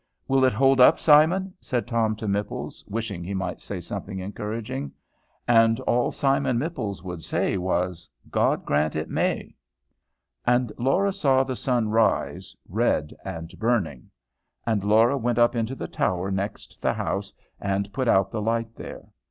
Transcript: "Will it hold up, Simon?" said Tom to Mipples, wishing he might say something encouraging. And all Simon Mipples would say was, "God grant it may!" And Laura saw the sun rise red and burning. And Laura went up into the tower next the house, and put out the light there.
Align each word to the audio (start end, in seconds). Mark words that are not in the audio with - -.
"Will 0.27 0.43
it 0.45 0.53
hold 0.53 0.81
up, 0.81 0.99
Simon?" 0.99 1.53
said 1.61 1.85
Tom 1.85 2.15
to 2.15 2.27
Mipples, 2.27 2.83
wishing 2.87 3.23
he 3.23 3.35
might 3.35 3.61
say 3.61 3.79
something 3.79 4.17
encouraging. 4.17 4.91
And 5.47 5.79
all 5.81 6.11
Simon 6.11 6.57
Mipples 6.57 7.03
would 7.03 7.23
say 7.23 7.55
was, 7.55 8.09
"God 8.31 8.65
grant 8.65 8.95
it 8.95 9.11
may!" 9.11 9.55
And 10.43 10.71
Laura 10.79 11.13
saw 11.13 11.43
the 11.43 11.55
sun 11.55 11.89
rise 11.89 12.55
red 12.67 13.13
and 13.23 13.53
burning. 13.59 14.09
And 14.65 14.83
Laura 14.83 15.19
went 15.19 15.37
up 15.37 15.55
into 15.55 15.75
the 15.75 15.87
tower 15.87 16.31
next 16.31 16.81
the 16.81 16.93
house, 16.93 17.31
and 17.59 17.93
put 17.93 18.07
out 18.07 18.31
the 18.31 18.41
light 18.41 18.73
there. 18.73 19.05